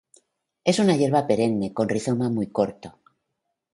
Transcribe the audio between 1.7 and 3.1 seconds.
con rizoma muy corto.